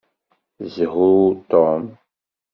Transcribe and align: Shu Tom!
Shu 0.71 1.11
Tom! 1.49 1.81